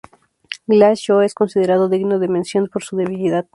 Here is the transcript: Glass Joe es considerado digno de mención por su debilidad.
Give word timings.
Glass 0.67 1.03
Joe 1.07 1.23
es 1.27 1.35
considerado 1.35 1.87
digno 1.87 2.17
de 2.17 2.27
mención 2.27 2.67
por 2.73 2.81
su 2.83 2.95
debilidad. 2.97 3.45